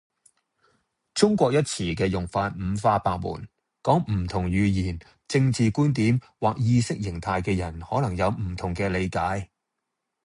[1.13, 3.47] 「中國」一詞嘅用法五花八門，
[3.83, 9.51] 講唔同語言，政治觀點或意識形態嘅人可能有唔同嘅理解